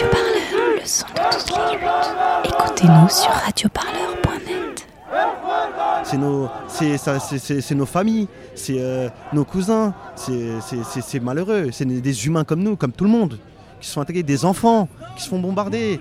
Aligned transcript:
Radio 0.00 0.08
Parleur, 0.08 0.80
le 0.80 0.86
son 0.86 1.06
de 1.06 1.12
toutes 1.46 1.72
les 1.72 1.78
luttes. 1.78 2.44
Écoutez-nous 2.44 3.08
sur 3.10 3.30
radioparleur.net. 3.30 4.86
C'est 6.04 6.16
nos, 6.16 6.48
c'est, 6.68 6.96
c'est- 7.60 7.74
nos 7.74 7.84
familles, 7.86 8.26
c'est 8.54 8.76
euh, 8.78 9.08
nos 9.34 9.44
cousins, 9.44 9.92
c'est 10.16 11.20
malheureux, 11.20 11.68
c'est 11.72 11.84
des 11.84 12.26
humains 12.26 12.44
comme 12.44 12.62
nous, 12.62 12.76
comme 12.76 12.92
tout 12.92 13.04
le 13.04 13.10
monde, 13.10 13.38
qui 13.80 13.88
sont 13.88 14.00
attaqués, 14.00 14.22
des 14.22 14.44
enfants 14.44 14.88
qui 15.16 15.24
se 15.24 15.28
font 15.28 15.38
bombarder. 15.38 16.00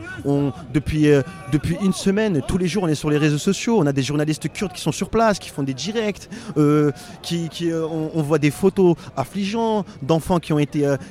Depuis, 0.74 1.10
euh, 1.10 1.22
depuis 1.52 1.78
une 1.82 1.94
semaine, 1.94 2.42
tous 2.48 2.58
les 2.58 2.68
jours, 2.68 2.84
on 2.84 2.88
est 2.88 2.96
sur 2.96 3.10
les 3.10 3.18
réseaux 3.18 3.38
sociaux, 3.38 3.80
on 3.80 3.86
a 3.86 3.94
des 3.94 4.04
journalistes 4.04 4.52
kurdes 4.52 4.74
qui 4.74 4.82
sont 4.82 4.92
sur 4.92 5.10
place, 5.10 5.40
qui 5.40 5.50
font 5.50 5.64
des 5.64 5.74
directs, 5.74 6.30
euh, 6.58 6.92
qui, 7.22 7.50
qui, 7.50 7.72
euh, 7.72 7.86
on, 7.88 8.22
voit 8.22 8.40
des 8.40 8.52
photos 8.52 8.96
affligeantes 9.16 9.86
d'enfants 10.02 10.40
qui 10.40 10.54
ont 10.54 10.60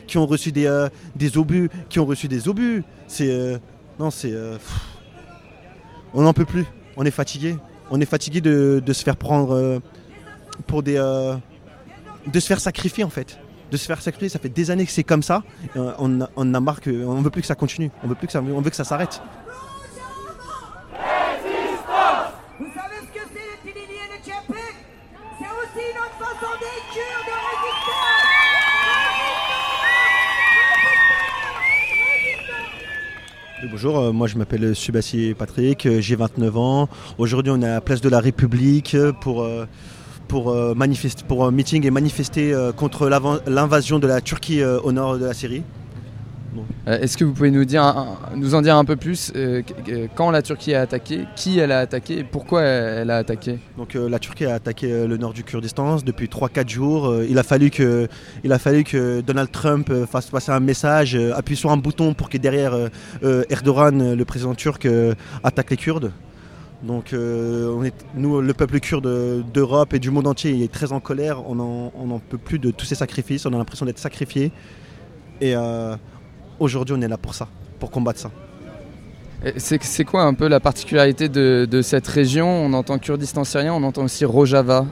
qui 0.07 0.19
ont 0.19 0.27
reçu 0.27 0.53
des, 0.53 0.87
des 1.17 1.39
obus, 1.39 1.71
qui 1.89 1.99
ont 1.99 2.07
reçu 2.07 2.29
des 2.29 2.49
obus. 2.49 2.85
C'est, 3.07 3.59
non, 3.99 4.11
c'est, 4.11 4.35
on 6.15 6.23
n'en 6.23 6.33
peut 6.33 6.45
plus, 6.45 6.67
on 6.97 7.05
est 7.05 7.11
fatigué. 7.11 7.57
On 7.91 8.01
est 8.01 8.07
fatigué 8.07 8.43
de, 8.43 8.83
de 8.85 8.93
se 8.93 9.03
faire 9.03 9.17
prendre 9.17 9.81
pour 10.67 10.83
des. 10.83 10.97
de 12.27 12.41
se 12.41 12.47
faire 12.47 12.61
sacrifier 12.61 13.05
en 13.05 13.11
fait. 13.11 13.39
De 13.71 13.77
se 13.77 13.85
faire 13.87 14.01
sacrifier, 14.01 14.29
ça 14.31 14.39
fait 14.39 14.49
des 14.49 14.71
années 14.71 14.87
que 14.87 14.93
c'est 14.93 15.05
comme 15.05 15.23
ça. 15.23 15.43
Euh, 15.77 15.93
on, 15.99 16.23
a, 16.23 16.31
on 16.37 16.55
a 16.55 16.61
marre 16.61 16.81
que. 16.81 17.05
On 17.05 17.21
veut 17.21 17.31
plus 17.31 17.43
que 17.43 17.47
ça 17.47 17.55
continue. 17.55 17.91
On 18.03 18.09
veut 18.09 18.15
plus 18.15 18.27
que 18.27 18.33
ça, 18.33 18.41
on 18.41 18.61
veut 18.61 18.71
que 18.71 18.77
ça 18.77 18.85
s'arrête. 18.85 19.21
Vous 22.59 22.67
savez 22.75 22.97
ce 23.03 23.13
que 23.19 23.27
c'est 23.33 23.69
les 23.69 23.73
Pilili 23.73 23.93
et 23.93 24.09
les 24.17 24.23
Tchèpek 24.25 24.75
C'est 25.39 25.45
aussi 25.45 25.85
une 25.93 25.99
autre 25.99 26.19
façon 26.19 26.53
des 26.61 26.81
Kurdes 26.93 27.27
de 27.27 27.39
Oui, 33.63 33.69
bonjour, 33.73 33.99
euh, 33.99 34.13
moi 34.13 34.29
je 34.29 34.37
m'appelle 34.39 34.75
Subassi 34.77 35.35
Patrick, 35.37 35.85
euh, 35.87 36.01
j'ai 36.01 36.15
29 36.15 36.57
ans. 36.57 36.89
Aujourd'hui 37.19 37.53
on 37.53 37.61
est 37.61 37.67
à 37.67 37.75
la 37.75 37.81
place 37.81 38.01
de 38.01 38.09
la 38.09 38.21
République 38.21 38.97
pour, 39.21 39.43
euh, 39.43 39.67
pour, 40.29 40.51
euh, 40.51 40.75
manifester, 40.75 41.25
pour 41.27 41.45
un 41.47 41.51
meeting 41.51 41.85
et 41.87 41.91
manifester 41.91 42.53
euh, 42.53 42.73
contre 42.73 43.09
l'invasion 43.47 43.99
de 43.99 44.07
la 44.07 44.21
Turquie 44.21 44.61
euh, 44.63 44.79
au 44.81 44.93
nord 44.93 45.19
de 45.19 45.25
la 45.25 45.35
Syrie. 45.35 45.63
Est-ce 46.87 47.17
que 47.19 47.25
vous 47.25 47.35
pouvez 47.35 47.51
nous, 47.51 47.65
dire, 47.67 47.95
nous 48.35 48.55
en 48.55 48.63
dire 48.63 48.75
un 48.77 48.85
peu 48.85 48.97
plus 48.97 49.31
euh, 49.37 49.61
qu- 49.63 49.75
qu- 49.85 50.09
quand 50.17 50.31
la 50.31 50.41
Turquie 50.43 50.75
a 50.75 50.81
attaqué, 50.81 51.21
qui 51.37 51.59
elle 51.59 51.71
a 51.71 51.81
attaqué 51.81 52.21
et 52.21 52.25
pourquoi 52.25 52.63
elle 52.63 53.11
a 53.11 53.19
attaqué? 53.19 53.59
Donc 53.77 53.95
euh, 53.95 54.09
la 54.09 54.19
Turquie 54.19 54.47
a 54.47 54.55
attaqué 54.55 54.91
euh, 54.91 55.07
le 55.07 55.19
nord 55.19 55.35
du 55.35 55.45
Kurdistan 55.45 55.97
depuis 56.05 56.27
3-4 56.27 56.69
jours. 56.69 57.15
Il, 57.29 57.39
a 57.39 57.43
fallu 57.43 57.71
que, 57.71 58.09
il 58.43 58.53
a 58.53 58.59
fallu 58.59 58.83
que 58.83 59.21
Donald 59.21 59.53
Trump 59.53 59.93
fasse 60.11 60.31
passer 60.31 60.51
un 60.51 60.61
message, 60.61 61.17
appuie 61.37 61.55
sur 61.57 61.71
un 61.71 61.77
bouton 61.77 62.15
pour 62.15 62.29
que 62.31 62.39
derrière 62.39 62.75
Erdogan, 63.51 64.15
le 64.15 64.25
président 64.25 64.55
turc, 64.55 64.89
attaque 65.45 65.71
les 65.71 65.77
Kurdes. 65.77 66.13
Donc 66.83 67.13
euh, 67.13 67.75
on 67.77 67.83
est, 67.83 67.95
nous, 68.15 68.41
le 68.41 68.55
peuple 68.55 68.79
kurde 68.79 69.07
euh, 69.07 69.43
d'Europe 69.53 69.95
et 69.95 69.99
du 69.99 70.11
monde 70.11 70.29
entier 70.29 70.53
il 70.53 70.63
est 70.63 70.71
très 70.73 70.93
en 70.93 71.01
colère. 71.01 71.43
On 71.49 71.55
n'en 71.57 72.19
peut 72.21 72.39
plus 72.39 72.59
de 72.59 72.71
tous 72.71 72.87
ces 72.87 72.95
sacrifices. 72.95 73.47
On 73.47 73.53
a 73.53 73.59
l'impression 73.59 73.85
d'être 73.87 73.99
sacrifié. 73.99 74.53
Et 75.41 75.57
euh, 75.57 75.97
aujourd'hui 76.61 76.95
on 76.97 77.01
est 77.03 77.09
là 77.09 77.19
pour 77.19 77.35
ça, 77.35 77.49
pour 77.81 77.91
combattre 77.91 78.21
ça. 78.21 78.31
C'est 79.57 80.05
quoi 80.05 80.23
un 80.25 80.35
peu 80.35 80.49
la 80.49 80.59
particularité 80.59 81.29
de, 81.29 81.65
de 81.71 81.81
cette 81.81 82.09
région? 82.09 82.49
On 82.49 82.73
entend 82.73 82.99
Kurdistan 82.99 83.45
syrien, 83.45 83.73
on 83.73 83.85
entend 83.85 84.03
aussi 84.03 84.25
Rojava. 84.25 84.85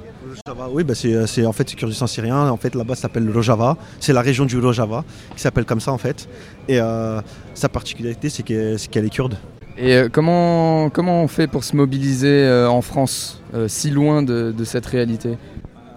Rojava, 0.46 0.68
oui, 0.72 0.84
bah 0.84 0.94
c'est, 0.94 1.26
c'est- 1.26 1.44
en 1.44 1.52
fait 1.52 1.68
c'est 1.68 1.74
Kurdistan 1.74 2.06
syrien. 2.06 2.48
En 2.48 2.56
fait, 2.56 2.74
là-bas, 2.76 2.94
ça 2.94 3.02
s'appelle 3.02 3.24
le 3.24 3.32
Rojava. 3.32 3.76
C'est 3.98 4.12
la 4.12 4.20
région 4.20 4.44
du 4.44 4.56
Rojava 4.60 5.04
qui 5.34 5.40
s'appelle 5.42 5.64
comme 5.64 5.80
ça 5.80 5.90
en 5.92 5.98
fait. 5.98 6.28
Et 6.68 6.78
euh, 6.80 7.20
sa 7.54 7.68
particularité, 7.68 8.28
c'est, 8.28 8.44
que- 8.44 8.76
c'est 8.76 8.88
qu'elle 8.88 9.06
est 9.06 9.10
kurde. 9.10 9.36
Et 9.78 9.94
euh, 9.94 10.08
comment, 10.10 10.88
comment 10.90 11.22
on 11.22 11.28
fait 11.28 11.46
pour 11.46 11.62
se 11.64 11.76
mobiliser 11.76 12.28
euh, 12.44 12.68
en 12.68 12.80
France, 12.80 13.42
euh, 13.54 13.68
si 13.68 13.90
loin 13.90 14.22
de, 14.22 14.54
cette 14.64 14.86
réalité? 14.86 15.36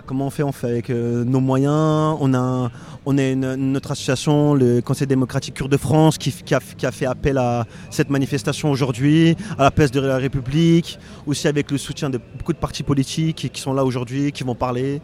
Comment 0.06 0.28
on 0.28 0.30
fait? 0.30 0.44
On 0.44 0.52
fait 0.52 0.68
avec 0.68 0.90
nos 0.90 1.40
moyens. 1.40 2.18
On 2.20 2.34
a, 2.34 2.72
on 3.06 3.18
a 3.18 3.24
une- 3.24 3.56
notre 3.72 3.92
association, 3.92 4.56
le 4.56 4.81
Conseil 4.81 5.06
démocratique 5.08 5.53
kurde 5.53 5.72
de 5.72 5.78
France, 5.78 6.18
qui, 6.18 6.34
a, 6.53 6.59
qui 6.59 6.86
a 6.86 6.92
fait 6.92 7.06
appel 7.06 7.38
à 7.38 7.66
cette 7.92 8.09
manifestation 8.09 8.72
aujourd'hui, 8.72 9.38
à 9.58 9.64
la 9.64 9.72
place 9.72 9.92
de 9.92 10.02
la 10.02 10.18
République, 10.18 10.98
aussi 11.28 11.48
avec 11.48 11.70
le 11.70 11.78
soutien 11.78 12.09
de 12.09 12.20
beaucoup 12.38 12.53
de 12.53 12.58
partis 12.58 12.82
politiques 12.84 13.50
qui 13.53 13.62
sont 13.62 13.74
là 13.74 13.86
aujourd'hui, 13.86 14.32
qui 14.32 14.44
vont 14.44 14.56
parler. 14.56 15.00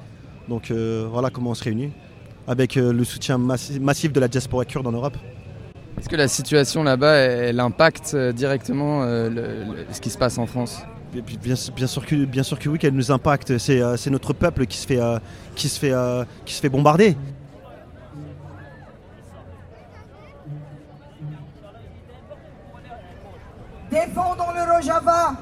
Donc 0.50 0.72
voilà 0.72 1.30
comment 1.30 1.52
on 1.52 1.56
se 1.56 1.64
réunit, 1.64 1.92
avec 2.48 2.74
le 2.76 3.04
soutien 3.04 3.38
massi- 3.38 3.80
massif 3.80 4.12
de 4.12 4.20
la 4.20 4.28
diaspora 4.28 4.66
kurde 4.66 4.88
en 4.88 4.92
Europe. 4.92 5.18
Est-ce 5.98 6.10
que 6.10 6.16
la 6.16 6.28
situation 6.28 6.84
là-bas, 6.84 7.14
elle, 7.16 7.60
impacte 7.60 8.14
euh, 8.14 8.32
directement 8.34 9.04
euh, 9.04 9.30
le- 9.30 9.64
le- 9.74 9.86
ce 9.92 10.02
qui 10.02 10.10
se 10.10 10.18
passe 10.18 10.38
en 10.38 10.46
France? 10.46 10.82
Bien, 11.42 11.56
sûr 11.56 12.06
que, 12.06 12.26
bien 12.26 12.44
sûr 12.44 12.60
que 12.60 12.68
oui, 12.68 12.78
qu'elle 12.78 12.94
nous 12.94 13.10
impacte. 13.12 13.58
C'est 13.58 13.82
euh, 13.82 13.96
notre 14.12 14.34
peuple 14.34 14.66
qui 14.66 14.78
se 14.78 14.86
fait, 14.86 15.00
euh, 15.00 15.18
qui 15.56 15.70
se 15.70 15.80
fait, 15.80 15.94
euh, 15.94 16.26
qui 16.44 16.54
se 16.54 16.60
fait 16.60 16.68
bombarder. 16.68 17.16
Défendons 23.92 24.52
le 24.56 24.72
Rojava 24.72 25.34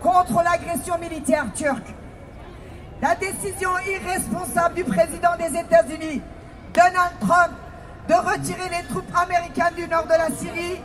contre 0.00 0.42
l'agression 0.42 0.98
militaire 0.98 1.46
turque. 1.54 1.94
La 3.00 3.14
décision 3.16 3.70
irresponsable 3.86 4.76
du 4.76 4.84
président 4.84 5.36
des 5.36 5.58
États-Unis, 5.58 6.22
Donald 6.72 7.12
Trump, 7.20 7.52
de 8.12 8.16
retirer 8.16 8.68
les 8.68 8.84
troupes 8.88 9.10
américaines 9.16 9.74
du 9.74 9.88
nord 9.88 10.04
de 10.04 10.10
la 10.10 10.28
Syrie 10.36 10.78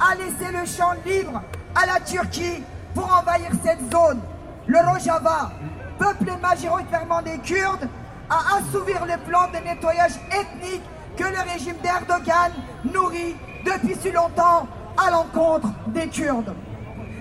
a 0.00 0.14
laissé 0.14 0.50
le 0.50 0.64
champ 0.64 0.92
libre 1.04 1.42
à 1.74 1.84
la 1.84 2.00
Turquie 2.00 2.62
pour 2.94 3.04
envahir 3.04 3.50
cette 3.62 3.80
zone. 3.92 4.20
Le 4.66 4.78
Rojava, 4.78 5.50
peuplé 5.98 6.32
majoritairement 6.40 7.20
des 7.20 7.36
Kurdes, 7.40 7.86
a 8.30 8.56
assouvir 8.56 9.04
le 9.04 9.18
plan 9.28 9.48
de 9.48 9.62
nettoyage 9.62 10.12
ethnique 10.32 10.82
que 11.18 11.24
le 11.24 11.52
régime 11.52 11.76
d'Erdogan 11.82 12.52
nourrit 12.94 13.36
depuis 13.66 13.94
si 14.00 14.10
longtemps 14.10 14.66
à 14.96 15.10
l'encontre 15.10 15.68
des 15.88 16.08
Kurdes. 16.08 16.54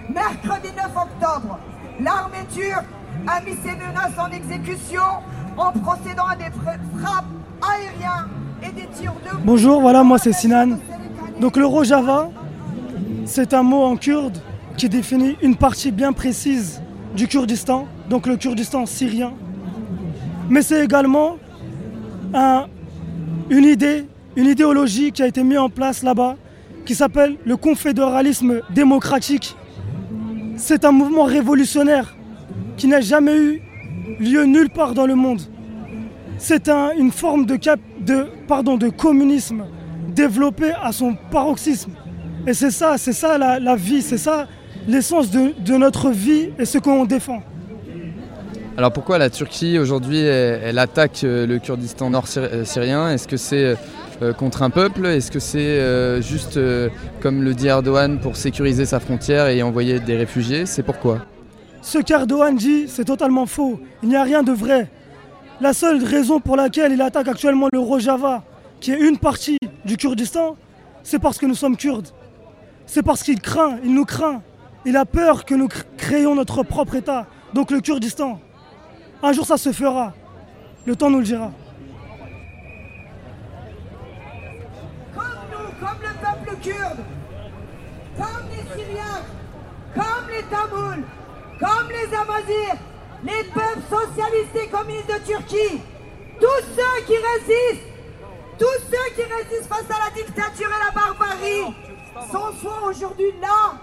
Mercredi 0.08 0.70
9 0.74 0.86
octobre, 0.96 1.60
l'armée 2.00 2.46
turque 2.54 2.86
a 3.28 3.42
mis 3.42 3.58
ses 3.58 3.76
menaces 3.76 4.18
en 4.18 4.32
exécution 4.32 5.04
en 5.58 5.74
procédant 5.74 6.28
à 6.28 6.36
des 6.38 6.46
fra- 6.52 6.80
frappes 7.02 7.26
aériennes 7.62 8.30
Bonjour, 9.44 9.82
voilà, 9.82 10.04
moi 10.04 10.18
c'est 10.18 10.34
Sinan. 10.34 10.78
Donc 11.40 11.58
le 11.58 11.66
Rojava, 11.66 12.30
c'est 13.26 13.54
un 13.54 13.64
mot 13.64 13.84
en 13.84 13.96
kurde 13.96 14.38
qui 14.78 14.90
définit 14.90 15.36
une 15.42 15.56
partie 15.56 15.92
bien 15.92 16.14
précise 16.14 16.82
du 17.16 17.28
Kurdistan, 17.28 17.88
donc 18.10 18.28
le 18.28 18.38
Kurdistan 18.38 18.86
syrien. 18.86 19.32
Mais 20.50 20.62
c'est 20.62 20.84
également 20.84 21.38
un- 22.34 22.66
une 23.50 23.66
idée, 23.66 24.06
une 24.36 24.48
idéologie 24.48 25.12
qui 25.12 25.24
a 25.24 25.28
été 25.28 25.44
mise 25.44 25.58
en 25.58 25.70
place 25.70 26.04
là-bas, 26.04 26.36
qui 26.86 26.96
s'appelle 26.96 27.38
le 27.46 27.56
confédéralisme 27.58 28.62
démocratique. 28.74 29.56
C'est 30.56 30.86
un 30.86 30.92
mouvement 30.92 31.24
révolutionnaire 31.24 32.16
qui 32.78 32.88
n'a 32.88 33.02
jamais 33.02 33.38
eu 33.38 33.62
lieu 34.20 34.44
nulle 34.46 34.70
part 34.70 34.94
dans 34.94 35.06
le 35.06 35.16
monde. 35.16 35.42
C'est 36.38 36.70
un- 36.70 36.92
une 36.98 37.12
forme 37.12 37.46
de, 37.46 37.56
cap- 37.56 37.80
de, 38.00 38.28
pardon, 38.48 38.78
de 38.78 38.90
communisme 38.90 39.64
développé 40.16 40.72
à 40.82 40.92
son 40.92 41.16
paroxysme. 41.32 41.92
Et 42.48 42.54
c'est 42.54 42.72
ça, 42.72 42.98
c'est 42.98 43.14
ça 43.14 43.38
la, 43.38 43.60
la 43.60 43.76
vie, 43.76 44.02
c'est 44.02 44.18
ça 44.18 44.48
l'essence 44.88 45.30
de, 45.30 45.54
de 45.64 45.74
notre 45.78 46.10
vie 46.10 46.50
et 46.58 46.66
ce 46.66 46.78
qu'on 46.78 47.06
défend. 47.06 47.42
Alors 48.78 48.94
pourquoi 48.94 49.18
la 49.18 49.30
Turquie 49.30 49.78
aujourd'hui 49.78 50.20
elle, 50.20 50.62
elle 50.64 50.80
attaque 50.80 51.22
euh, 51.26 51.46
le 51.46 51.60
Kurdistan 51.60 52.10
nord 52.10 52.26
syr- 52.26 52.50
euh, 52.52 52.64
syrien 52.64 53.12
Est-ce 53.12 53.28
que 53.28 53.36
c'est 53.36 53.76
euh, 54.22 54.32
contre 54.34 54.64
un 54.64 54.70
peuple? 54.70 55.06
Est-ce 55.06 55.32
que 55.32 55.40
c'est 55.40 55.60
euh, 55.60 56.22
juste, 56.22 56.56
euh, 56.56 56.88
comme 57.20 57.44
le 57.44 57.54
dit 57.54 57.68
Erdogan, 57.68 58.20
pour 58.20 58.38
sécuriser 58.38 58.86
sa 58.86 59.02
frontière 59.02 59.48
et 59.48 59.62
envoyer 59.64 60.00
des 60.00 60.16
réfugiés? 60.16 60.66
C'est 60.66 60.84
pourquoi? 60.84 61.20
Ce 61.82 61.98
qu'Erdogan 61.98 62.56
dit, 62.56 62.86
c'est 62.88 63.06
totalement 63.06 63.46
faux. 63.46 63.80
Il 64.02 64.10
n'y 64.10 64.16
a 64.16 64.24
rien 64.24 64.44
de 64.44 64.54
vrai. 64.54 64.90
La 65.62 65.74
seule 65.74 66.04
raison 66.04 66.40
pour 66.40 66.56
laquelle 66.56 66.94
il 66.94 67.02
attaque 67.02 67.28
actuellement 67.28 67.68
le 67.74 67.80
Rojava, 67.80 68.44
qui 68.80 68.92
est 68.92 69.00
une 69.00 69.18
partie 69.18 69.58
du 69.84 69.98
Kurdistan, 69.98 70.56
c'est 71.04 71.20
parce 71.20 71.38
que 71.38 71.46
nous 71.46 71.56
sommes 71.56 71.76
kurdes. 71.76 72.08
C'est 72.86 73.04
parce 73.04 73.24
qu'il 73.24 73.42
craint, 73.42 73.78
il 73.84 73.94
nous 73.94 74.06
craint. 74.06 74.42
Il 74.86 74.96
a 74.96 75.06
peur 75.06 75.44
que 75.46 75.54
nous 75.56 75.68
cr- 75.68 75.84
créions 75.98 76.34
notre 76.34 76.64
propre 76.64 76.96
État, 76.96 77.28
donc 77.54 77.72
le 77.72 77.82
Kurdistan. 77.82 78.40
Un 79.22 79.34
jour 79.34 79.46
ça 79.46 79.58
se 79.58 79.72
fera. 79.74 80.14
Le 80.86 80.96
temps 80.96 81.10
nous 81.10 81.20
le 81.20 81.26
dira. 81.26 81.52
comme 85.14 85.24
nous, 85.52 85.86
comme 85.86 85.98
le 86.02 86.46
peuple 86.48 86.58
kurde, 86.62 87.00
comme 88.18 88.46
les 88.50 88.82
Syriens, 88.82 89.22
comme 89.94 90.30
les 90.30 90.44
Tamouls, 90.44 91.04
comme 91.60 91.90
les 91.90 92.16
Amazirs, 92.16 92.78
les 93.24 93.44
peuples 93.54 93.84
socialistes 93.90 94.56
et 94.56 94.68
communistes 94.68 95.08
de 95.08 95.32
Turquie, 95.32 95.82
tous 96.40 96.64
ceux 96.76 97.06
qui 97.06 97.14
résistent, 97.14 97.88
tous 98.58 98.66
ceux 98.90 99.14
qui 99.16 99.22
résistent 99.22 99.70
face 99.70 99.86
à 99.90 100.06
la 100.06 100.24
dictature 100.24 100.68
et 100.68 100.86
la 100.86 101.02
barbarie, 101.02 101.76
sont 102.32 102.58
soit 102.62 102.88
aujourd'hui 102.88 103.32
là, 103.42 103.76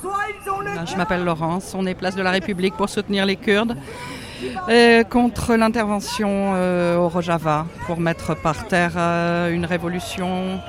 soit 0.00 0.24
ils 0.28 0.50
ont 0.50 0.60
le 0.60 0.74
Ben, 0.74 0.86
Je 0.86 0.96
m'appelle 0.96 1.24
Laurence, 1.24 1.74
on 1.74 1.86
est 1.86 1.94
place 1.94 2.16
de 2.16 2.22
la 2.22 2.30
République 2.30 2.74
pour 2.76 2.88
soutenir 2.88 3.26
les 3.26 3.36
Kurdes 3.36 3.76
euh, 4.68 5.02
contre 5.04 5.56
l'intervention 5.56 6.52
euh, 6.54 6.96
au 6.96 7.08
Rojava 7.08 7.66
pour 7.86 8.00
mettre 8.00 8.34
par 8.40 8.66
terre 8.68 8.92
euh, 8.96 9.50
une 9.50 9.64
révolution 9.64 10.60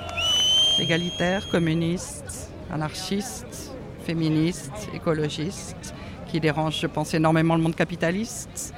égalitaire, 0.80 1.48
communiste, 1.52 2.52
anarchiste, 2.72 3.74
féministe, 4.06 4.72
écologiste, 4.94 5.94
qui 6.28 6.40
dérange, 6.40 6.80
je 6.80 6.88
pense, 6.88 7.14
énormément 7.14 7.56
le 7.56 7.62
monde 7.62 7.76
capitaliste 7.76 8.74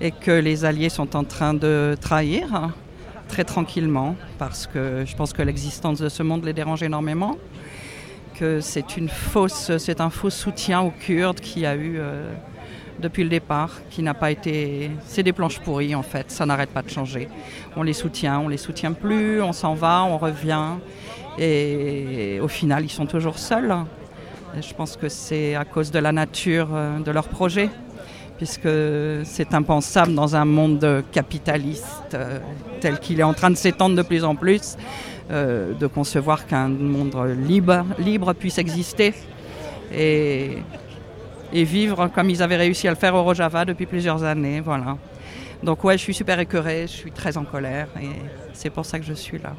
et 0.00 0.10
que 0.10 0.30
les 0.30 0.64
alliés 0.64 0.88
sont 0.88 1.16
en 1.16 1.24
train 1.24 1.54
de 1.54 1.96
trahir 2.00 2.70
très 3.28 3.44
tranquillement 3.44 4.16
parce 4.38 4.66
que 4.66 5.04
je 5.06 5.14
pense 5.16 5.32
que 5.32 5.42
l'existence 5.42 5.98
de 5.98 6.08
ce 6.08 6.22
monde 6.22 6.44
les 6.44 6.52
dérange 6.52 6.82
énormément 6.82 7.36
que 8.38 8.60
c'est 8.60 8.96
une 8.96 9.08
fausse, 9.08 9.76
c'est 9.78 10.00
un 10.00 10.10
faux 10.10 10.30
soutien 10.30 10.80
aux 10.80 10.92
Kurdes 10.92 11.40
qui 11.40 11.66
a 11.66 11.74
eu 11.74 11.96
euh, 11.98 12.32
depuis 13.00 13.24
le 13.24 13.28
départ, 13.28 13.80
qui 13.90 14.00
n'a 14.02 14.14
pas 14.14 14.30
été, 14.30 14.92
c'est 15.06 15.24
des 15.24 15.32
planches 15.32 15.58
pourries 15.58 15.94
en 15.96 16.04
fait, 16.04 16.30
ça 16.30 16.46
n'arrête 16.46 16.70
pas 16.70 16.82
de 16.82 16.88
changer. 16.88 17.28
On 17.76 17.82
les 17.82 17.92
soutient, 17.92 18.38
on 18.38 18.48
les 18.48 18.56
soutient 18.56 18.92
plus, 18.92 19.42
on 19.42 19.52
s'en 19.52 19.74
va, 19.74 20.04
on 20.04 20.18
revient, 20.18 20.74
et 21.36 22.38
au 22.40 22.48
final 22.48 22.84
ils 22.84 22.90
sont 22.90 23.06
toujours 23.06 23.38
seuls. 23.38 23.74
Je 24.54 24.74
pense 24.74 24.96
que 24.96 25.08
c'est 25.08 25.54
à 25.54 25.64
cause 25.64 25.90
de 25.90 25.98
la 25.98 26.12
nature 26.12 26.68
euh, 26.72 26.98
de 27.00 27.10
leur 27.10 27.28
projet, 27.28 27.68
puisque 28.38 28.68
c'est 29.24 29.54
impensable 29.54 30.14
dans 30.14 30.36
un 30.36 30.44
monde 30.44 31.04
capitaliste 31.12 32.14
euh, 32.14 32.38
tel 32.80 32.98
qu'il 32.98 33.20
est 33.20 33.24
en 33.24 33.34
train 33.34 33.50
de 33.50 33.56
s'étendre 33.56 33.94
de 33.94 34.02
plus 34.02 34.24
en 34.24 34.34
plus 34.34 34.76
euh, 35.30 35.74
de 35.74 35.86
concevoir 35.86 36.46
qu'un 36.46 36.68
monde 36.68 37.14
libre, 37.46 38.32
puisse 38.32 38.58
exister 38.58 39.12
et, 39.92 40.58
vivre 41.52 42.08
comme 42.08 42.30
ils 42.30 42.42
avaient 42.42 42.56
réussi 42.56 42.88
à 42.88 42.90
le 42.90 42.96
faire 42.96 43.14
au 43.14 43.22
Rojava 43.22 43.64
depuis 43.64 43.86
plusieurs 43.86 44.24
années. 44.24 44.60
Voilà. 44.60 44.96
Donc 45.62 45.84
ouais, 45.84 45.98
je 45.98 46.02
suis 46.02 46.14
super 46.14 46.38
écœurée, 46.40 46.82
je 46.82 46.92
suis 46.92 47.10
très 47.10 47.36
en 47.36 47.44
colère 47.44 47.88
et 48.00 48.08
c'est 48.54 48.70
pour 48.70 48.86
ça 48.86 48.98
que 48.98 49.04
je 49.04 49.14
suis 49.14 49.38
là. 49.38 49.54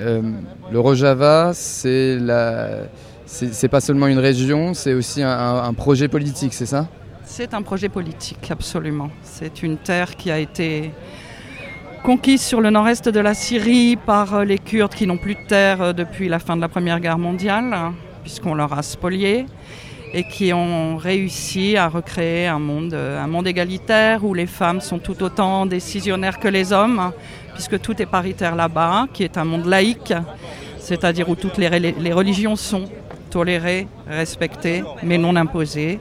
Euh, 0.00 0.22
le 0.70 0.80
Rojava, 0.80 1.52
c'est 1.54 2.18
la... 2.18 2.86
pas 3.70 3.80
seulement 3.80 4.06
une 4.06 4.18
région, 4.18 4.74
c'est 4.74 4.94
aussi 4.94 5.22
un, 5.22 5.72
projet 5.74 6.08
politique, 6.08 6.54
c'est 6.54 6.66
ça? 6.66 6.86
C'est 7.24 7.54
un 7.54 7.62
projet 7.62 7.88
politique, 7.88 8.50
absolument. 8.50 9.10
C'est 9.22 9.62
une 9.62 9.76
terre 9.76 10.16
qui 10.16 10.30
a 10.30 10.38
été 10.38 10.92
conquise 12.02 12.42
sur 12.42 12.60
le 12.60 12.70
nord-est 12.70 13.08
de 13.08 13.20
la 13.20 13.34
Syrie 13.34 13.96
par 13.96 14.34
euh, 14.34 14.44
les 14.44 14.58
Kurdes 14.58 14.94
qui 14.94 15.06
n'ont 15.06 15.18
plus 15.18 15.34
de 15.34 15.46
terre 15.46 15.82
euh, 15.82 15.92
depuis 15.92 16.28
la 16.28 16.38
fin 16.38 16.56
de 16.56 16.60
la 16.60 16.68
Première 16.68 17.00
Guerre 17.00 17.18
mondiale, 17.18 17.74
hein, 17.74 17.94
puisqu'on 18.22 18.54
leur 18.54 18.72
a 18.72 18.82
spolié, 18.82 19.46
et 20.14 20.24
qui 20.24 20.52
ont 20.54 20.96
réussi 20.96 21.76
à 21.76 21.88
recréer 21.88 22.46
un 22.46 22.58
monde, 22.58 22.94
un 22.94 23.26
monde 23.26 23.46
égalitaire 23.46 24.24
où 24.24 24.32
les 24.32 24.46
femmes 24.46 24.80
sont 24.80 24.98
tout 24.98 25.22
autant 25.22 25.66
décisionnaires 25.66 26.38
que 26.38 26.48
les 26.48 26.72
hommes, 26.72 26.98
hein, 26.98 27.12
puisque 27.58 27.80
tout 27.80 28.00
est 28.00 28.06
paritaire 28.06 28.54
là-bas, 28.54 29.08
qui 29.12 29.24
est 29.24 29.36
un 29.36 29.44
monde 29.44 29.66
laïque, 29.66 30.14
c'est-à-dire 30.78 31.28
où 31.28 31.34
toutes 31.34 31.58
les, 31.58 32.12
religions 32.12 32.54
sont 32.54 32.84
tolérées, 33.30 33.88
respectées, 34.06 34.84
mais 35.02 35.18
non 35.18 35.34
imposées. 35.34 35.98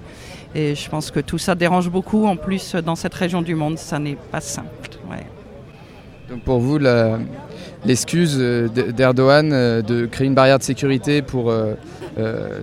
Et 0.54 0.76
je 0.76 0.88
pense 0.88 1.10
que 1.10 1.20
tout 1.20 1.40
ça 1.40 1.56
dérange 1.56 1.90
beaucoup. 1.90 2.28
En 2.28 2.36
plus, 2.36 2.76
dans 2.76 2.96
cette 2.96 3.16
région 3.16 3.42
du 3.42 3.56
monde, 3.56 3.80
ça 3.80 3.98
n'est 3.98 4.18
pas 4.32 4.40
simple. 4.40 4.68
Donc 6.30 6.42
pour 6.42 6.60
vous, 6.60 6.78
l'excuse 7.86 8.38
euh, 8.38 8.68
d'Erdogan 8.68 9.52
euh, 9.54 9.82
de 9.82 10.06
créer 10.06 10.28
une 10.28 10.36
barrière 10.36 10.60
de 10.60 10.64
sécurité 10.64 11.22
pour... 11.22 11.50
euh, 11.50 11.76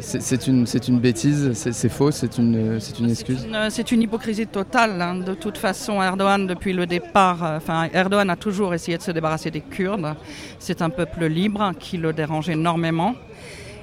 c'est 0.01 0.49
une, 0.49 0.99
bêtise, 0.99 1.53
c'est 1.55 1.89
faux, 1.89 2.11
c'est 2.11 2.39
une, 2.39 2.81
excuse? 3.09 3.47
C'est 3.71 3.93
une 3.93 4.03
hypocrisie 4.03 4.49
totale. 4.49 5.01
hein. 5.01 5.15
De 5.15 5.35
toute 5.35 5.59
façon, 5.59 6.03
Erdogan, 6.03 6.47
depuis 6.49 6.73
le 6.73 6.87
départ, 6.87 7.41
enfin, 7.57 7.89
Erdogan 7.95 8.29
a 8.31 8.37
toujours 8.37 8.75
essayé 8.75 8.99
de 8.99 9.03
se 9.03 9.13
débarrasser 9.13 9.53
des 9.53 9.61
Kurdes. 9.61 10.15
C'est 10.59 10.83
un 10.83 10.91
peuple 10.91 11.27
libre 11.27 11.71
qui 11.79 11.99
le 11.99 12.13
dérange 12.13 12.49
énormément. 12.49 13.15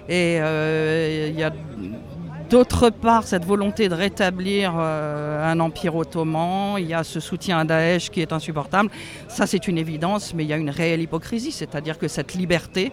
Et 0.10 0.36
il 0.36 1.40
y 1.40 1.44
a 1.44 1.54
d'autre 2.52 2.90
part 2.90 3.24
cette 3.24 3.46
volonté 3.46 3.88
de 3.88 3.96
rétablir 3.96 4.74
euh, 4.78 5.52
un 5.52 5.60
empire 5.62 5.96
ottoman. 5.96 6.76
Il 6.78 6.86
y 6.86 6.94
a 6.94 7.04
ce 7.04 7.22
soutien 7.22 7.60
à 7.60 7.64
Daesh 7.64 8.10
qui 8.10 8.22
est 8.22 8.34
insupportable. 8.34 8.90
Ça, 9.30 9.48
c'est 9.48 9.70
une 9.70 9.78
évidence, 9.78 10.34
mais 10.36 10.44
il 10.44 10.50
y 10.50 10.54
a 10.54 10.58
une 10.58 10.70
réelle 10.70 11.02
hypocrisie, 11.02 11.54
c'est-à-dire 11.54 11.98
que 11.98 12.10
cette 12.10 12.34
liberté, 12.34 12.92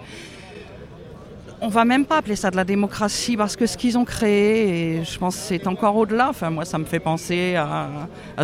on 1.60 1.69
va 1.69 1.84
même 1.84 2.05
pas 2.05 2.19
appeler 2.19 2.37
ça 2.37 2.52
de 2.52 2.56
la 2.56 2.62
démocratie 2.62 3.37
parce 3.37 3.56
que 3.56 3.66
ce 3.66 3.76
qu'ils 3.76 3.99
ont 3.99 4.05
créé, 4.05 5.02
je 5.05 5.19
pense 5.19 5.34
que 5.34 5.43
c'est 5.43 5.66
encore 5.66 5.96
au-delà. 5.96 6.28
Enfin, 6.31 6.50
moi, 6.50 6.64
ça 6.64 6.78
me 6.78 6.84
fait 6.84 7.00
penser 7.00 7.56
à, 7.56 7.88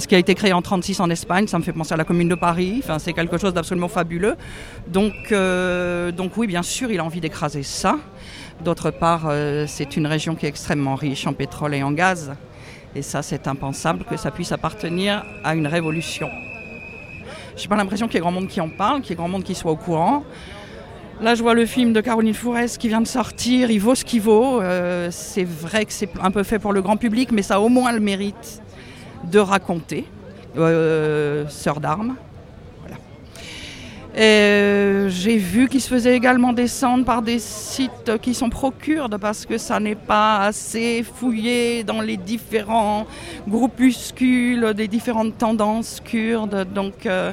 ce 0.00 0.08
qui 0.08 0.16
a 0.16 0.18
été 0.18 0.34
créé 0.34 0.52
en 0.52 0.62
36 0.62 0.98
en 0.98 1.08
Espagne. 1.10 1.46
Ça 1.46 1.58
me 1.60 1.62
fait 1.62 1.72
penser 1.72 1.94
à 1.94 1.96
la 1.96 2.04
Commune 2.04 2.28
de 2.28 2.34
Paris. 2.34 2.82
C'est 2.98 3.12
quelque 3.12 3.38
chose 3.38 3.54
d'absolument 3.54 3.86
fabuleux. 3.86 4.34
Euh, 5.30 6.10
donc 6.10 6.36
oui, 6.36 6.48
bien 6.48 6.64
sûr, 6.64 6.90
il 6.90 6.98
a 6.98 7.04
envie 7.04 7.20
d'écraser 7.20 7.62
ça. 7.62 7.98
D'autre 8.64 8.90
part, 8.90 9.26
euh, 9.26 9.66
c'est 9.68 9.94
une 9.94 10.06
région 10.06 10.36
qui 10.36 10.46
est 10.46 10.48
extrêmement 10.48 10.94
riche 10.94 11.26
en 11.26 11.34
pétrole 11.34 11.74
et 11.74 11.82
en 11.82 11.92
gaz. 11.92 12.32
Et 12.94 13.02
ça, 13.02 13.20
c'est 13.20 13.46
impensable 13.46 14.04
que 14.04 14.16
ça 14.16 14.30
puisse 14.30 14.52
appartenir 14.52 15.22
à 15.44 15.54
une 15.54 15.66
révolution. 15.66 16.30
Je 17.56 17.62
n'ai 17.62 17.68
pas 17.68 17.76
l'impression 17.76 18.06
qu'il 18.06 18.14
y 18.14 18.18
ait 18.18 18.20
grand 18.22 18.32
monde 18.32 18.48
qui 18.48 18.62
en 18.62 18.70
parle, 18.70 19.02
qu'il 19.02 19.10
y 19.10 19.12
ait 19.12 19.16
grand 19.16 19.28
monde 19.28 19.44
qui 19.44 19.54
soit 19.54 19.70
au 19.70 19.76
courant. 19.76 20.24
Là, 21.20 21.34
je 21.34 21.42
vois 21.42 21.52
le 21.52 21.66
film 21.66 21.92
de 21.92 22.00
Caroline 22.00 22.32
Fourès 22.32 22.78
qui 22.78 22.88
vient 22.88 23.02
de 23.02 23.06
sortir. 23.06 23.70
Il 23.70 23.80
vaut 23.80 23.94
ce 23.94 24.02
qu'il 24.02 24.22
vaut. 24.22 24.62
Euh, 24.62 25.08
c'est 25.10 25.44
vrai 25.44 25.84
que 25.84 25.92
c'est 25.92 26.08
un 26.22 26.30
peu 26.30 26.42
fait 26.42 26.58
pour 26.58 26.72
le 26.72 26.80
grand 26.80 26.96
public, 26.96 27.32
mais 27.32 27.42
ça 27.42 27.56
a 27.56 27.60
au 27.60 27.68
moins 27.68 27.92
le 27.92 28.00
mérite 28.00 28.62
de 29.24 29.40
raconter. 29.40 30.06
Euh, 30.56 31.46
Sœur 31.48 31.80
d'armes. 31.80 32.16
Euh, 34.16 35.08
j'ai 35.08 35.38
vu 35.38 35.68
qu'il 35.68 35.80
se 35.80 35.88
faisait 35.88 36.14
également 36.14 36.52
descendre 36.52 37.04
par 37.04 37.20
des 37.20 37.40
sites 37.40 38.18
qui 38.22 38.32
sont 38.32 38.48
pro-kurdes 38.48 39.18
parce 39.18 39.44
que 39.44 39.58
ça 39.58 39.80
n'est 39.80 39.96
pas 39.96 40.38
assez 40.38 41.02
fouillé 41.02 41.82
dans 41.82 42.00
les 42.00 42.16
différents 42.16 43.06
groupuscules, 43.48 44.72
des 44.74 44.88
différentes 44.88 45.36
tendances 45.38 46.00
kurdes. 46.04 46.66
Donc. 46.72 47.06
euh, 47.06 47.32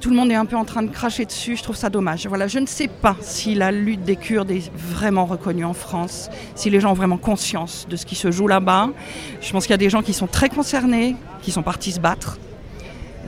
tout 0.00 0.10
le 0.10 0.16
monde 0.16 0.30
est 0.30 0.34
un 0.34 0.44
peu 0.44 0.56
en 0.56 0.66
train 0.66 0.82
de 0.82 0.90
cracher 0.90 1.24
dessus, 1.24 1.56
je 1.56 1.62
trouve 1.62 1.76
ça 1.76 1.88
dommage. 1.88 2.26
Voilà, 2.26 2.46
je 2.46 2.58
ne 2.58 2.66
sais 2.66 2.88
pas 2.88 3.16
si 3.22 3.54
la 3.54 3.72
lutte 3.72 4.02
des 4.02 4.16
Kurdes 4.16 4.50
est 4.50 4.70
vraiment 4.76 5.24
reconnue 5.24 5.64
en 5.64 5.72
France, 5.72 6.28
si 6.54 6.68
les 6.68 6.78
gens 6.78 6.90
ont 6.90 6.94
vraiment 6.94 7.16
conscience 7.16 7.86
de 7.88 7.96
ce 7.96 8.04
qui 8.04 8.14
se 8.14 8.30
joue 8.30 8.46
là-bas. 8.46 8.90
Je 9.40 9.50
pense 9.50 9.62
qu'il 9.64 9.70
y 9.70 9.74
a 9.74 9.78
des 9.78 9.88
gens 9.88 10.02
qui 10.02 10.12
sont 10.12 10.26
très 10.26 10.50
concernés, 10.50 11.16
qui 11.40 11.52
sont 11.52 11.62
partis 11.62 11.92
se 11.92 12.00
battre. 12.00 12.36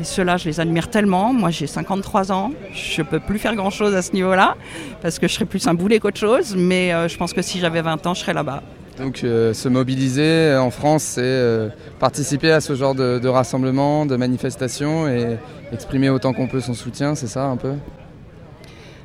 Et 0.00 0.04
ceux-là, 0.04 0.36
je 0.36 0.46
les 0.46 0.60
admire 0.60 0.90
tellement. 0.90 1.32
Moi, 1.32 1.50
j'ai 1.50 1.66
53 1.66 2.32
ans, 2.32 2.52
je 2.72 3.00
ne 3.00 3.06
peux 3.06 3.20
plus 3.20 3.38
faire 3.38 3.54
grand-chose 3.54 3.94
à 3.94 4.02
ce 4.02 4.12
niveau-là, 4.12 4.56
parce 5.00 5.18
que 5.18 5.26
je 5.26 5.32
serais 5.32 5.46
plus 5.46 5.66
un 5.66 5.74
boulet 5.74 5.98
qu'autre 5.98 6.18
chose, 6.18 6.54
mais 6.56 6.92
euh, 6.92 7.08
je 7.08 7.16
pense 7.16 7.32
que 7.32 7.42
si 7.42 7.58
j'avais 7.58 7.82
20 7.82 8.06
ans, 8.06 8.14
je 8.14 8.20
serais 8.20 8.34
là-bas. 8.34 8.62
Donc 8.98 9.24
euh, 9.24 9.52
se 9.52 9.68
mobiliser 9.68 10.22
euh, 10.22 10.60
en 10.60 10.70
France, 10.70 11.02
c'est 11.02 11.20
euh, 11.22 11.68
participer 11.98 12.50
à 12.50 12.60
ce 12.60 12.74
genre 12.74 12.94
de, 12.94 13.18
de 13.18 13.28
rassemblement, 13.28 14.06
de 14.06 14.16
manifestation 14.16 15.06
et 15.06 15.36
exprimer 15.72 16.08
autant 16.08 16.32
qu'on 16.32 16.46
peut 16.46 16.60
son 16.60 16.74
soutien, 16.74 17.14
c'est 17.14 17.26
ça 17.26 17.44
un 17.44 17.56
peu? 17.56 17.74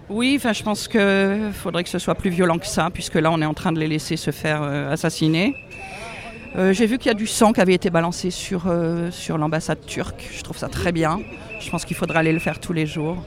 Oui, 0.10 0.34
enfin, 0.38 0.54
je 0.54 0.64
pense 0.64 0.88
qu'il 0.88 1.52
faudrait 1.54 1.84
que 1.84 1.90
ce 1.90 2.00
soit 2.00 2.16
plus 2.16 2.30
violent 2.30 2.58
que 2.58 2.68
ça, 2.68 2.90
puisque 2.94 3.16
là, 3.16 3.32
on 3.32 3.42
est 3.42 3.46
en 3.46 3.54
train 3.54 3.72
de 3.72 3.80
les 3.80 3.88
laisser 3.88 4.18
se 4.18 4.32
faire 4.32 4.62
assassiner. 4.62 5.56
Euh, 6.58 6.74
J'ai 6.74 6.86
vu 6.86 6.98
qu'il 6.98 7.08
y 7.08 7.12
a 7.12 7.18
du 7.18 7.28
sang 7.28 7.54
qui 7.54 7.62
avait 7.62 7.74
été 7.74 7.90
balancé 7.90 8.30
sur, 8.30 8.64
euh, 8.68 9.10
sur 9.12 9.38
l'ambassade 9.38 9.86
turque. 9.86 10.30
Je 10.34 10.44
trouve 10.44 10.58
ça 10.58 10.68
très 10.68 10.92
bien. 10.92 11.20
Je 11.60 11.70
pense 11.70 11.86
qu'il 11.86 11.96
faudrait 11.96 12.20
aller 12.20 12.34
le 12.34 12.40
faire 12.40 12.60
tous 12.60 12.74
les 12.74 12.86
jours. 12.86 13.18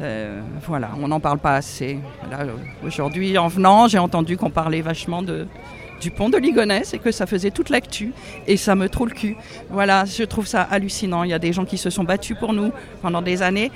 Euh, 0.00 0.42
voilà, 0.66 0.90
on 1.00 1.08
n'en 1.08 1.20
parle 1.20 1.38
pas 1.38 1.54
assez. 1.54 1.98
Là, 2.30 2.40
euh, 2.42 2.52
Aujourd'hui, 2.84 3.38
en 3.38 3.48
venant, 3.48 3.88
j'ai 3.88 3.98
entendu 3.98 4.36
qu'on 4.36 4.50
parlait 4.50 4.82
vachement 4.82 5.22
du 5.22 6.10
pont 6.10 6.28
de 6.28 6.36
Ligonnès 6.36 6.92
et 6.92 6.98
que 6.98 7.12
ça 7.12 7.26
faisait 7.26 7.50
toute 7.50 7.70
l'actu. 7.70 8.12
Et 8.46 8.58
ça 8.58 8.74
me 8.74 8.88
trouve 8.90 9.08
le 9.08 9.14
cul. 9.14 9.36
Voilà, 9.70 10.04
je 10.04 10.24
trouve 10.24 10.46
ça 10.46 10.62
hallucinant. 10.62 11.22
Il 11.22 11.30
y 11.30 11.34
a 11.34 11.38
des 11.38 11.52
gens 11.52 11.64
qui 11.64 11.78
se 11.78 11.88
sont 11.88 12.04
battus 12.04 12.36
pour 12.38 12.52
nous 12.52 12.72
pendant 13.00 13.22
des 13.22 13.40
années. 13.40 13.70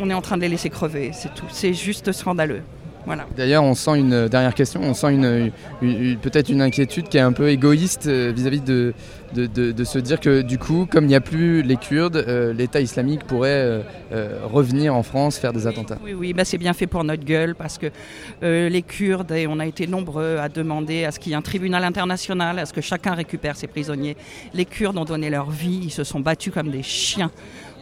On 0.00 0.08
est 0.08 0.14
en 0.14 0.22
train 0.22 0.36
de 0.36 0.42
les 0.42 0.48
laisser 0.48 0.70
crever, 0.70 1.10
c'est 1.12 1.32
tout. 1.34 1.46
C'est 1.50 1.74
juste 1.74 2.10
scandaleux. 2.12 2.62
Voilà. 3.06 3.26
D'ailleurs, 3.36 3.62
on 3.64 3.74
sent 3.74 3.98
une 3.98 4.12
euh, 4.12 4.28
dernière 4.28 4.54
question, 4.54 4.80
on 4.82 4.94
sent 4.94 5.12
une, 5.12 5.50
une- 5.82 6.02
une- 6.02 6.18
peut-être 6.18 6.48
une 6.48 6.62
inquiétude 6.62 7.08
qui 7.08 7.18
est 7.18 7.20
un 7.20 7.32
peu 7.32 7.48
égoïste 7.50 8.06
euh, 8.06 8.32
vis-à-vis 8.34 8.62
de, 8.62 8.94
de, 9.34 9.46
de- 9.46 9.72
de 9.72 9.84
se 9.84 9.98
dire 9.98 10.20
que 10.20 10.40
du 10.42 10.58
coup, 10.58 10.86
comme 10.90 11.04
il 11.04 11.08
n'y 11.08 11.14
a 11.14 11.20
plus 11.20 11.62
les 11.62 11.76
Kurdes, 11.76 12.16
euh, 12.16 12.52
l'État 12.54 12.80
islamique 12.80 13.24
pourrait 13.24 13.50
euh, 13.50 13.80
euh, 14.12 14.38
revenir 14.44 14.94
en 14.94 15.02
France, 15.02 15.36
faire 15.38 15.52
des 15.52 15.66
attentats. 15.66 15.98
Oui, 16.02 16.14
oui, 16.14 16.32
bah 16.32 16.44
c'est 16.46 16.56
bien 16.58 16.72
fait 16.72 16.86
pour 16.86 17.04
notre 17.04 17.24
gueule 17.24 17.54
parce 17.54 17.76
que 17.76 17.86
euh, 18.42 18.68
les 18.70 18.82
Kurdes, 18.82 19.32
et 19.32 19.46
on 19.46 19.58
a 19.58 19.66
été 19.66 19.86
nombreux 19.86 20.38
à 20.38 20.48
demander 20.48 21.04
à 21.04 21.10
ce 21.10 21.18
qu'il 21.18 21.30
y 21.30 21.34
ait 21.34 21.38
un 21.38 21.42
tribunal 21.42 21.84
international, 21.84 22.58
à 22.58 22.64
ce 22.66 22.72
que 22.72 22.80
chacun 22.80 23.14
récupère 23.14 23.56
ses 23.56 23.66
prisonniers. 23.66 24.16
Les 24.54 24.64
Kurdes 24.64 24.96
ont 24.96 25.04
donné 25.04 25.28
leur 25.28 25.50
vie, 25.50 25.80
ils 25.84 25.90
se 25.90 26.04
sont 26.04 26.20
battus 26.20 26.52
comme 26.54 26.70
des 26.70 26.82
chiens 26.82 27.30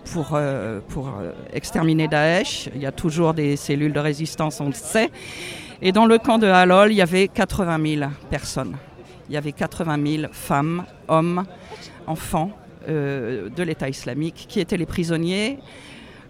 pour, 0.05 0.35
euh, 0.35 0.81
euh, 0.97 1.33
exterminer 1.53 2.09
Daesh. 2.09 2.69
Il 2.75 2.81
y 2.81 2.87
a 2.87 2.93
toujours 2.93 3.35
des 3.35 3.57
cellules 3.57 3.93
de 3.93 4.01
résistance, 4.01 4.61
on 4.61 4.67
le 4.67 4.73
sait. 4.73 5.11
Et 5.81 5.93
dans 5.93 6.07
le 6.07 6.19
camp 6.19 6.39
de 6.39 6.47
Halol, 6.47 6.93
il 6.93 6.97
y 6.97 7.03
avait 7.03 7.29
80 7.29 7.97
000 7.99 8.11
personnes. 8.31 8.77
Il 9.29 9.35
y 9.35 9.37
avait 9.37 9.53
80 9.53 9.99
000 10.07 10.33
femmes, 10.33 10.85
hommes, 11.09 11.45
enfants 12.07 12.51
euh, 12.89 13.49
de 13.49 13.63
l'État 13.63 13.89
islamique 13.89 14.47
qui 14.49 14.61
étaient 14.61 14.77
les 14.77 14.87
prisonniers. 14.87 15.59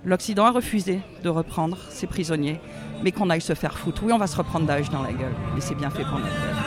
L'Occident 0.04 0.46
a 0.46 0.50
refusé 0.50 1.00
de 1.22 1.28
reprendre 1.28 1.78
ces 1.88 2.06
prisonniers, 2.06 2.60
mais 3.02 3.12
qu'on 3.12 3.30
aille 3.30 3.40
se 3.40 3.54
faire 3.54 3.78
foutre. 3.78 4.02
Oui, 4.04 4.12
on 4.12 4.18
va 4.18 4.26
se 4.26 4.36
reprendre 4.36 4.66
Daesh 4.66 4.90
dans 4.90 5.02
la 5.02 5.12
gueule, 5.12 5.34
mais 5.54 5.60
c'est 5.60 5.76
bien 5.76 5.90
fait 5.90 6.04
pour 6.04 6.18
notre 6.18 6.61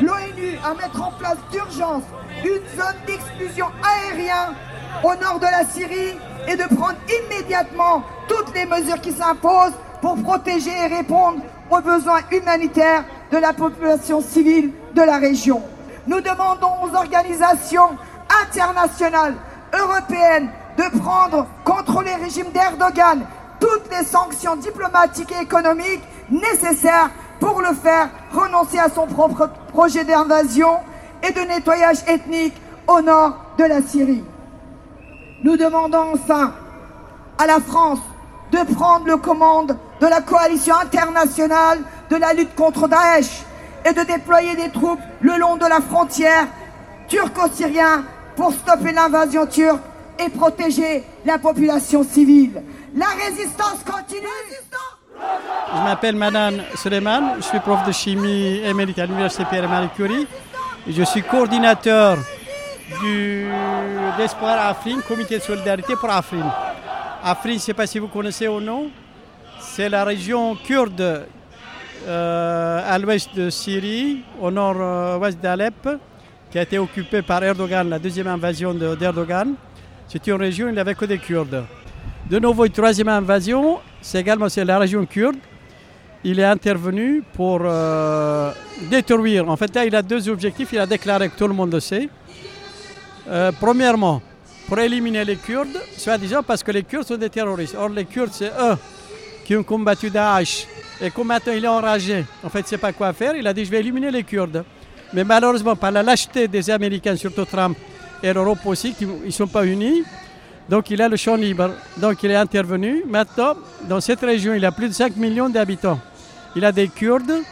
l'ONU 0.00 0.58
à 0.64 0.74
mettre 0.74 1.02
en 1.02 1.12
place 1.12 1.38
d'urgence 1.50 2.02
une 2.44 2.66
zone 2.76 2.96
d'exclusion 3.06 3.66
aérienne 3.82 4.54
au 5.02 5.14
nord 5.22 5.38
de 5.38 5.46
la 5.46 5.64
Syrie 5.64 6.18
et 6.46 6.56
de 6.56 6.74
prendre 6.74 6.98
immédiatement 7.08 8.02
toutes 8.28 8.54
les 8.54 8.66
mesures 8.66 9.00
qui 9.00 9.12
s'imposent 9.12 9.72
pour 10.00 10.16
protéger 10.22 10.70
et 10.70 10.94
répondre 10.94 11.38
aux 11.70 11.80
besoins 11.80 12.20
humanitaires 12.30 13.04
de 13.32 13.38
la 13.38 13.52
population 13.52 14.20
civile 14.20 14.72
de 14.94 15.02
la 15.02 15.18
région. 15.18 15.62
Nous 16.06 16.20
demandons 16.20 16.82
aux 16.82 16.94
organisations 16.94 17.96
internationales, 18.42 19.34
européennes, 19.72 20.50
de 20.76 20.98
prendre 20.98 21.46
contre 21.64 22.02
les 22.02 22.14
régimes 22.14 22.50
d'Erdogan 22.52 23.24
toutes 23.60 23.90
les 23.90 24.04
sanctions 24.04 24.56
diplomatiques 24.56 25.32
et 25.32 25.42
économiques 25.42 26.02
nécessaires 26.30 27.10
pour 27.40 27.60
le 27.60 27.74
faire 27.74 28.08
renoncer 28.32 28.78
à 28.78 28.90
son 28.90 29.06
propre 29.06 29.48
projet 29.68 30.04
d'invasion 30.04 30.78
et 31.22 31.32
de 31.32 31.40
nettoyage 31.40 31.98
ethnique 32.06 32.54
au 32.86 33.00
nord 33.00 33.36
de 33.56 33.64
la 33.64 33.80
Syrie. 33.82 34.24
Nous 35.42 35.56
demandons 35.56 36.12
enfin 36.14 36.52
à 37.38 37.46
la 37.46 37.60
France 37.60 38.00
de 38.52 38.74
prendre 38.74 39.06
le 39.06 39.16
commande 39.16 39.76
de 40.00 40.06
la 40.06 40.20
coalition 40.20 40.74
internationale 40.76 41.78
de 42.10 42.16
la 42.16 42.34
lutte 42.34 42.54
contre 42.54 42.88
Daesh 42.88 43.44
et 43.84 43.92
de 43.92 44.02
déployer 44.02 44.56
des 44.56 44.70
troupes 44.70 45.00
le 45.20 45.38
long 45.38 45.56
de 45.56 45.66
la 45.66 45.80
frontière 45.80 46.46
turco-syrienne 47.08 48.04
pour 48.36 48.52
stopper 48.52 48.92
l'invasion 48.92 49.46
turque 49.46 49.82
et 50.18 50.28
protéger 50.30 51.04
la 51.24 51.38
population 51.38 52.02
civile. 52.04 52.62
La 52.96 53.06
résistance 53.24 53.82
continue. 53.84 54.28
Je 55.76 55.82
m'appelle 55.82 56.16
Manan 56.16 56.62
Suleiman, 56.76 57.34
je 57.36 57.42
suis 57.42 57.60
prof 57.60 57.84
de 57.86 57.92
chimie 57.92 58.60
émérite 58.64 58.98
à 58.98 59.06
l'Université 59.06 59.44
Pierre-Marie 59.44 59.88
Curie. 59.94 60.26
Et 60.86 60.92
Je 60.92 61.02
suis 61.02 61.22
coordinateur 61.22 62.18
du 63.00 63.48
d'Espoir 64.18 64.66
Afrin, 64.66 65.00
comité 65.06 65.38
de 65.38 65.42
solidarité 65.42 65.96
pour 65.96 66.10
Afrin. 66.10 66.52
Afrin, 67.22 67.50
je 67.50 67.54
ne 67.54 67.58
sais 67.58 67.74
pas 67.74 67.86
si 67.86 67.98
vous 67.98 68.08
connaissez 68.08 68.46
ou 68.48 68.60
non, 68.60 68.90
c'est 69.60 69.88
la 69.88 70.04
région 70.04 70.54
kurde 70.56 71.26
à 72.08 72.98
l'ouest 72.98 73.34
de 73.34 73.50
Syrie, 73.50 74.22
au 74.40 74.50
nord-ouest 74.50 75.38
d'Alep, 75.40 75.88
qui 76.50 76.58
a 76.58 76.62
été 76.62 76.78
occupée 76.78 77.22
par 77.22 77.42
Erdogan, 77.42 77.88
la 77.88 77.98
deuxième 77.98 78.26
invasion 78.28 78.74
de- 78.74 78.94
d'Erdogan. 78.94 79.54
C'est 80.08 80.26
une 80.26 80.34
région 80.34 80.66
où 80.66 80.68
il 80.68 80.74
n'y 80.74 80.80
avait 80.80 80.94
que 80.94 81.04
des 81.06 81.18
Kurdes. 81.18 81.64
De 82.30 82.38
nouveau, 82.38 82.64
une 82.64 82.72
troisième 82.72 83.08
invasion, 83.08 83.78
c'est 84.00 84.20
également 84.20 84.46
la 84.56 84.78
région 84.78 85.04
kurde. 85.06 85.36
Il 86.22 86.40
est 86.40 86.44
intervenu 86.44 87.22
pour 87.34 87.60
euh, 87.64 88.50
détruire. 88.90 89.48
En 89.48 89.56
fait, 89.56 89.74
là, 89.74 89.84
il 89.84 89.94
a 89.94 90.00
deux 90.00 90.26
objectifs. 90.28 90.70
Il 90.72 90.78
a 90.78 90.86
déclaré 90.86 91.28
que 91.28 91.36
tout 91.36 91.46
le 91.46 91.52
monde 91.52 91.72
le 91.72 91.80
sait. 91.80 92.08
Euh, 93.28 93.52
premièrement, 93.60 94.22
pour 94.66 94.78
éliminer 94.78 95.24
les 95.24 95.36
Kurdes, 95.36 95.78
soi-disant 95.96 96.42
parce 96.42 96.62
que 96.62 96.70
les 96.72 96.82
Kurdes 96.82 97.06
sont 97.06 97.16
des 97.16 97.28
terroristes. 97.28 97.76
Or, 97.78 97.90
les 97.90 98.06
Kurdes, 98.06 98.32
c'est 98.32 98.46
eux 98.58 98.76
qui 99.44 99.54
ont 99.56 99.62
combattu 99.62 100.08
Daesh. 100.08 100.66
Et 101.00 101.10
comme 101.10 101.28
maintenant 101.28 101.52
il 101.52 101.64
est 101.64 101.68
enragé, 101.68 102.24
en 102.42 102.48
fait, 102.48 102.60
il 102.60 102.64
ne 102.64 102.68
sait 102.68 102.78
pas 102.78 102.92
quoi 102.92 103.12
faire, 103.12 103.34
il 103.36 103.46
a 103.46 103.52
dit 103.52 103.64
je 103.64 103.70
vais 103.70 103.80
éliminer 103.80 104.10
les 104.10 104.22
Kurdes. 104.22 104.64
Mais 105.12 105.24
malheureusement, 105.24 105.76
par 105.76 105.90
la 105.90 106.02
lâcheté 106.02 106.48
des 106.48 106.70
Américains, 106.70 107.16
surtout 107.16 107.44
Trump 107.44 107.76
et 108.22 108.32
l'Europe 108.32 108.64
aussi, 108.64 108.94
qui 108.94 109.06
ne 109.06 109.30
sont 109.30 109.46
pas 109.46 109.64
unis, 109.64 110.02
donc 110.68 110.90
il 110.90 111.00
a 111.02 111.08
le 111.08 111.16
champ 111.16 111.36
libre. 111.36 111.70
Donc 111.96 112.22
il 112.22 112.30
est 112.30 112.36
intervenu. 112.36 113.04
Maintenant, 113.06 113.54
dans 113.88 114.00
cette 114.00 114.20
région, 114.20 114.54
il 114.54 114.64
a 114.64 114.72
plus 114.72 114.88
de 114.88 114.94
5 114.94 115.16
millions 115.16 115.48
d'habitants. 115.48 116.00
Il 116.56 116.64
a 116.64 116.72
des 116.72 116.88
Kurdes, 116.88 117.42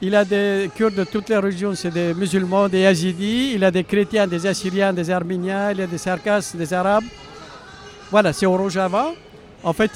il 0.00 0.14
a 0.14 0.24
des 0.24 0.70
Kurdes 0.74 0.94
de 0.94 1.04
toutes 1.04 1.28
les 1.28 1.38
régions, 1.38 1.74
c'est 1.74 1.90
des 1.90 2.14
musulmans, 2.14 2.68
des 2.68 2.80
Yazidis, 2.80 3.52
il 3.54 3.64
a 3.64 3.70
des 3.70 3.84
chrétiens, 3.84 4.26
des 4.26 4.46
Assyriens, 4.46 4.92
des 4.92 5.10
Arméniens, 5.10 5.72
il 5.72 5.80
a 5.80 5.86
des 5.86 5.98
Sarkasses, 5.98 6.54
des 6.54 6.72
Arabes. 6.72 7.04
Voilà, 8.10 8.32
c'est 8.32 8.46
au 8.46 8.56
Rojava. 8.56 9.12
En 9.66 9.72
fait, 9.72 9.90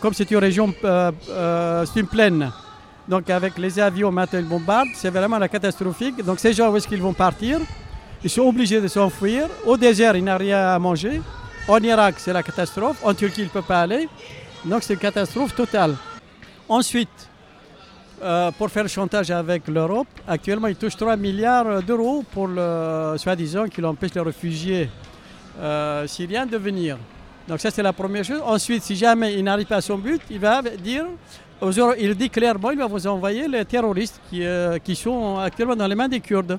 comme 0.00 0.14
c'est 0.14 0.30
une 0.30 0.36
région, 0.36 0.72
euh, 0.84 1.10
euh, 1.28 1.84
plaine. 2.08 2.52
Donc 3.08 3.28
avec 3.28 3.58
les 3.58 3.80
avions, 3.80 4.12
maintenant 4.12 4.38
ils 4.38 4.46
bombardent, 4.46 4.94
c'est 4.94 5.10
vraiment 5.10 5.36
la 5.36 5.48
catastrophique. 5.48 6.24
Donc 6.24 6.38
ces 6.38 6.52
gens, 6.52 6.70
où 6.70 6.76
est-ce 6.76 6.86
qu'ils 6.86 7.02
vont 7.02 7.12
partir? 7.12 7.58
Ils 8.22 8.30
sont 8.30 8.42
obligés 8.42 8.80
de 8.80 8.86
s'enfuir. 8.86 9.48
Au 9.66 9.76
désert, 9.76 10.14
il 10.14 10.22
n'a 10.22 10.36
rien 10.36 10.68
à 10.68 10.78
manger. 10.78 11.20
En 11.66 11.78
Irak, 11.78 12.14
c'est 12.18 12.32
la 12.32 12.44
catastrophe. 12.44 12.98
En 13.02 13.14
Turquie, 13.14 13.40
il 13.40 13.46
ne 13.46 13.50
peut 13.50 13.62
pas 13.62 13.80
aller. 13.80 14.08
Donc 14.64 14.84
c'est 14.84 14.94
une 14.94 15.00
catastrophe 15.00 15.56
totale. 15.56 15.96
Ensuite, 16.68 17.28
euh, 18.22 18.52
pour 18.52 18.70
faire 18.70 18.84
le 18.84 18.88
chantage 18.88 19.28
avec 19.32 19.66
l'Europe, 19.66 20.06
actuellement, 20.28 20.68
il 20.68 20.76
touche 20.76 20.96
3 20.96 21.16
milliards 21.16 21.82
d'euros 21.82 22.24
pour 22.30 22.46
le 22.46 23.16
soi-disant 23.16 23.66
qu'il 23.66 23.84
empêche 23.86 24.14
les 24.14 24.20
réfugiés 24.20 24.88
syriens 26.06 26.46
de 26.46 26.56
venir. 26.58 26.96
Donc 27.48 27.60
ça, 27.60 27.70
c'est 27.70 27.82
la 27.82 27.92
première 27.92 28.24
chose. 28.24 28.40
Ensuite, 28.44 28.82
si 28.82 28.96
jamais 28.96 29.34
il 29.34 29.44
n'arrive 29.44 29.66
pas 29.66 29.76
à 29.76 29.80
son 29.80 29.98
but, 29.98 30.20
il 30.30 30.38
va 30.38 30.62
dire, 30.62 31.04
il 31.98 32.14
dit 32.14 32.30
clairement, 32.30 32.70
il 32.70 32.78
va 32.78 32.86
vous 32.86 33.06
envoyer 33.06 33.46
les 33.48 33.64
terroristes 33.64 34.20
qui, 34.30 34.44
euh, 34.44 34.78
qui 34.78 34.96
sont 34.96 35.38
actuellement 35.38 35.76
dans 35.76 35.86
les 35.86 35.94
mains 35.94 36.08
des 36.08 36.20
Kurdes. 36.20 36.58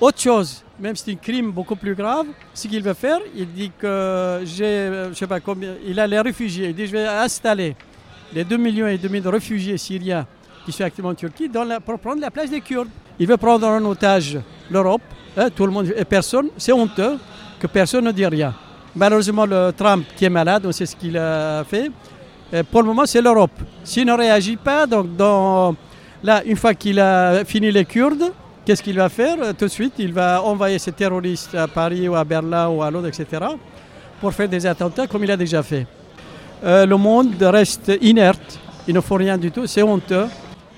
Autre 0.00 0.18
chose, 0.18 0.64
même 0.78 0.96
si 0.96 1.04
c'est 1.04 1.12
un 1.12 1.16
crime 1.16 1.50
beaucoup 1.50 1.76
plus 1.76 1.94
grave, 1.94 2.26
ce 2.54 2.66
qu'il 2.66 2.82
veut 2.82 2.94
faire, 2.94 3.18
il 3.36 3.52
dit 3.52 3.70
que 3.78 4.40
j'ai, 4.44 4.64
euh, 4.64 5.10
je 5.10 5.18
sais 5.18 5.26
pas 5.26 5.40
combien, 5.40 5.74
il 5.86 6.00
a 6.00 6.06
les 6.06 6.20
réfugiés, 6.20 6.68
il 6.70 6.74
dit 6.74 6.86
je 6.86 6.92
vais 6.92 7.06
installer 7.06 7.76
les 8.32 8.44
2 8.44 8.56
millions 8.56 8.86
et 8.86 8.96
demi 8.96 9.20
de 9.20 9.28
réfugiés 9.28 9.76
syriens 9.76 10.26
qui 10.64 10.72
sont 10.72 10.84
actuellement 10.84 11.10
en 11.10 11.14
Turquie 11.14 11.50
pour 11.84 11.98
prendre 11.98 12.20
la 12.22 12.30
place 12.30 12.48
des 12.48 12.62
Kurdes. 12.62 12.88
Il 13.18 13.26
veut 13.26 13.36
prendre 13.36 13.66
en 13.66 13.84
otage 13.84 14.38
l'Europe, 14.70 15.02
hein, 15.36 15.50
tout 15.54 15.66
le 15.66 15.72
monde 15.72 15.92
et 15.94 16.04
personne, 16.06 16.48
c'est 16.56 16.72
honteux 16.72 17.18
que 17.58 17.66
personne 17.66 18.06
ne 18.06 18.12
dit 18.12 18.24
rien. 18.24 18.54
Malheureusement, 18.94 19.46
le 19.46 19.72
Trump 19.76 20.04
qui 20.16 20.24
est 20.24 20.30
malade, 20.30 20.64
on 20.66 20.72
sait 20.72 20.86
ce 20.86 20.96
qu'il 20.96 21.16
a 21.16 21.62
fait. 21.64 21.90
Pour 22.70 22.82
le 22.82 22.88
moment, 22.88 23.06
c'est 23.06 23.22
l'Europe. 23.22 23.52
S'il 23.84 24.06
ne 24.06 24.12
réagit 24.12 24.56
pas, 24.56 24.86
donc 24.86 25.06
là, 26.22 26.42
une 26.44 26.56
fois 26.56 26.74
qu'il 26.74 26.98
a 26.98 27.44
fini 27.44 27.70
les 27.70 27.84
Kurdes, 27.84 28.32
qu'est-ce 28.64 28.82
qu'il 28.82 28.96
va 28.96 29.08
faire? 29.08 29.36
Euh, 29.40 29.52
Tout 29.52 29.66
de 29.66 29.70
suite, 29.70 29.94
il 29.98 30.12
va 30.12 30.42
envoyer 30.42 30.78
ses 30.78 30.92
terroristes 30.92 31.54
à 31.54 31.66
Paris 31.68 32.08
ou 32.08 32.14
à 32.14 32.24
Berlin 32.24 32.68
ou 32.68 32.82
à 32.82 32.90
Londres, 32.90 33.08
etc., 33.08 33.26
pour 34.20 34.32
faire 34.32 34.48
des 34.48 34.66
attentats 34.66 35.06
comme 35.06 35.24
il 35.24 35.30
a 35.30 35.36
déjà 35.36 35.62
fait. 35.62 35.86
Euh, 36.62 36.84
le 36.84 36.96
monde 36.96 37.34
reste 37.40 37.90
inerte, 38.02 38.58
il 38.86 38.94
ne 38.94 39.00
faut 39.00 39.14
rien 39.14 39.38
du 39.38 39.50
tout, 39.50 39.66
c'est 39.66 39.82
honteux. 39.82 40.26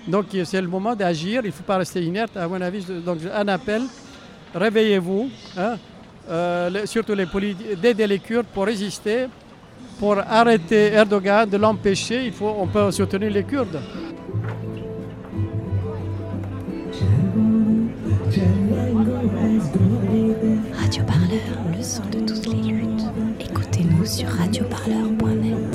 Donc 0.06 0.26
c'est 0.44 0.60
le 0.60 0.68
moment 0.68 0.94
d'agir, 0.94 1.40
il 1.44 1.48
ne 1.48 1.52
faut 1.52 1.64
pas 1.64 1.78
rester 1.78 2.02
inerte, 2.02 2.36
à 2.36 2.46
mon 2.46 2.60
avis. 2.60 2.84
Donc 3.04 3.18
un 3.34 3.48
appel, 3.48 3.82
réveillez-vous, 4.54 5.28
hein, 5.56 5.76
euh, 6.30 6.86
surtout 6.86 7.14
les 7.14 7.26
d'aider 7.76 8.06
les 8.06 8.18
Kurdes 8.18 8.46
pour 8.52 8.64
résister, 8.66 9.26
pour 9.98 10.18
arrêter 10.18 10.92
Erdogan, 10.92 11.48
de 11.48 11.56
l'empêcher, 11.56 12.24
il 12.26 12.32
faut, 12.32 12.54
on 12.58 12.66
peut 12.66 12.90
soutenir 12.90 13.30
les 13.30 13.44
Kurdes. 13.44 13.80
Radio 20.74 21.04
Parleur, 21.04 21.40
le 21.76 21.82
son 21.82 22.02
de 22.10 22.20
toutes 22.26 22.46
les 22.46 22.62
luttes. 22.72 23.04
Écoutez-nous 23.40 24.04
sur 24.06 24.28
radioparleur.net. 24.28 25.72